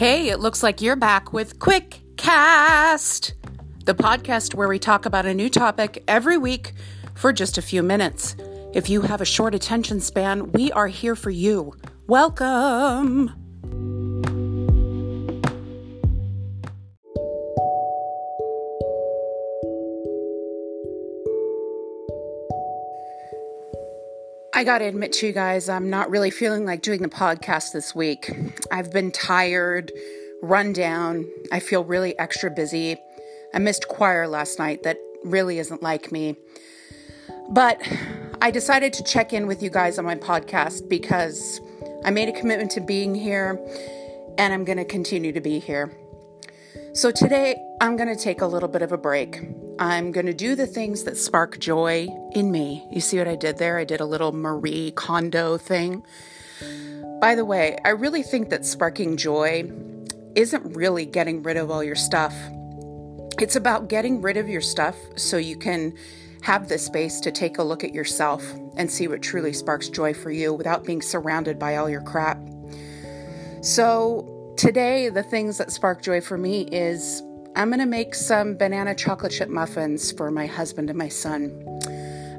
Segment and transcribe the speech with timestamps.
[0.00, 3.34] Hey, it looks like you're back with Quick Cast,
[3.84, 6.72] the podcast where we talk about a new topic every week
[7.14, 8.34] for just a few minutes.
[8.72, 11.74] If you have a short attention span, we are here for you.
[12.06, 13.39] Welcome.
[24.60, 27.72] I got to admit to you guys, I'm not really feeling like doing the podcast
[27.72, 28.30] this week.
[28.70, 29.90] I've been tired,
[30.42, 31.26] run down.
[31.50, 32.98] I feel really extra busy.
[33.54, 36.36] I missed choir last night that really isn't like me.
[37.48, 37.80] But
[38.42, 41.58] I decided to check in with you guys on my podcast because
[42.04, 43.58] I made a commitment to being here
[44.36, 45.90] and I'm going to continue to be here.
[46.92, 49.40] So today, I'm going to take a little bit of a break.
[49.80, 52.86] I'm going to do the things that spark joy in me.
[52.92, 53.78] You see what I did there?
[53.78, 56.04] I did a little Marie Kondo thing.
[57.18, 59.72] By the way, I really think that sparking joy
[60.34, 62.34] isn't really getting rid of all your stuff.
[63.40, 65.94] It's about getting rid of your stuff so you can
[66.42, 68.44] have the space to take a look at yourself
[68.76, 72.38] and see what truly sparks joy for you without being surrounded by all your crap.
[73.62, 77.22] So, today, the things that spark joy for me is
[77.56, 81.50] I'm going to make some banana chocolate chip muffins for my husband and my son.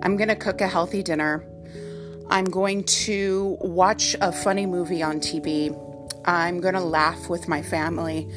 [0.02, 1.46] I'm going to cook a healthy dinner.
[2.30, 5.78] I'm going to watch a funny movie on TV.
[6.26, 8.32] I'm going to laugh with my family.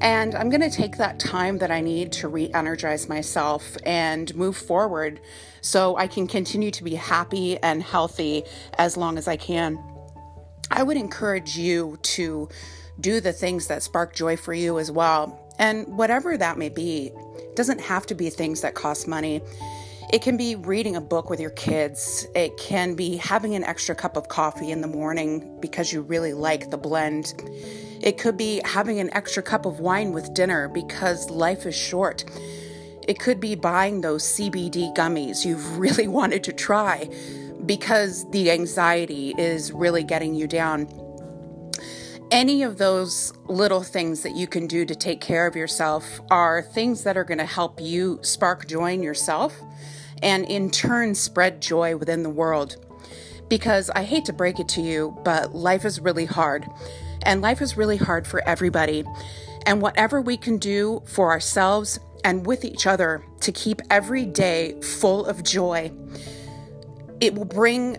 [0.00, 4.34] And I'm going to take that time that I need to re energize myself and
[4.34, 5.20] move forward
[5.60, 8.42] so I can continue to be happy and healthy
[8.78, 9.78] as long as I can.
[10.72, 12.48] I would encourage you to
[13.00, 15.45] do the things that spark joy for you as well.
[15.58, 17.12] And whatever that may be,
[17.54, 19.40] doesn't have to be things that cost money.
[20.12, 22.28] It can be reading a book with your kids.
[22.34, 26.32] It can be having an extra cup of coffee in the morning because you really
[26.32, 27.34] like the blend.
[28.02, 32.24] It could be having an extra cup of wine with dinner because life is short.
[33.08, 37.08] It could be buying those CBD gummies you've really wanted to try
[37.64, 40.86] because the anxiety is really getting you down
[42.30, 46.62] any of those little things that you can do to take care of yourself are
[46.62, 49.54] things that are going to help you spark joy in yourself
[50.22, 52.76] and in turn spread joy within the world.
[53.48, 56.66] Because I hate to break it to you, but life is really hard.
[57.22, 59.04] And life is really hard for everybody.
[59.64, 64.80] And whatever we can do for ourselves and with each other to keep every day
[64.80, 65.92] full of joy,
[67.20, 67.98] it will bring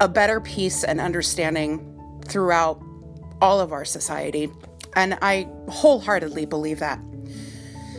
[0.00, 1.84] a better peace and understanding
[2.24, 2.82] throughout
[3.40, 4.50] all of our society.
[4.96, 6.98] And I wholeheartedly believe that.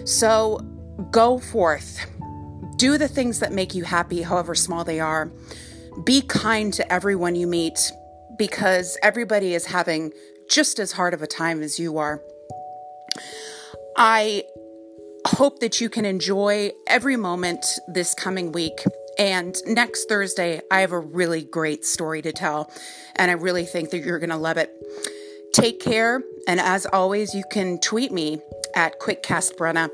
[0.06, 0.60] So
[1.12, 2.06] go forth,
[2.78, 5.32] do the things that make you happy, however small they are.
[6.04, 7.92] Be kind to everyone you meet
[8.38, 10.12] because everybody is having
[10.50, 12.22] just as hard of a time as you are.
[13.98, 14.44] I
[15.28, 18.84] hope that you can enjoy every moment this coming week.
[19.18, 22.72] And next Thursday, I have a really great story to tell,
[23.18, 24.72] and I really think that you're going to love it.
[25.54, 26.22] Take care.
[26.48, 28.42] And as always, you can tweet me
[28.76, 29.90] at QuickCastBrenna.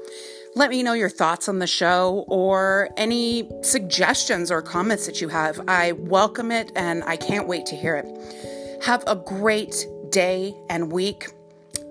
[0.55, 5.27] Let me know your thoughts on the show or any suggestions or comments that you
[5.27, 5.59] have.
[5.67, 8.83] I welcome it and I can't wait to hear it.
[8.83, 11.27] Have a great day and week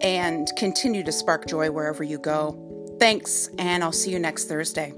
[0.00, 2.96] and continue to spark joy wherever you go.
[2.98, 4.94] Thanks, and I'll see you next Thursday.